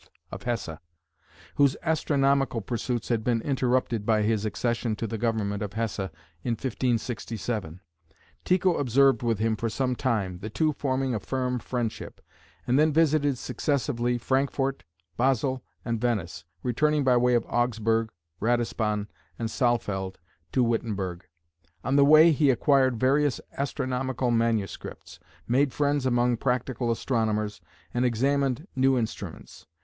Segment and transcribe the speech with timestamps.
[0.31, 0.79] of Hesse,
[1.57, 5.99] whose astronomical pursuits had been interrupted by his accession to the government of Hesse,
[6.41, 7.81] in 1567.
[8.43, 12.19] Tycho observed with him for some time, the two forming a firm friendship,
[12.65, 14.85] and then visited successively Frankfort,
[15.17, 18.09] Basle, and Venice, returning by way of Augsburg,
[18.39, 19.07] Ratisbon,
[19.37, 20.17] and Saalfeld
[20.51, 21.25] to Wittenberg;
[21.83, 27.61] on the way he acquired various astronomical manuscripts, made friends among practical astronomers,
[27.93, 29.67] and examined new instruments.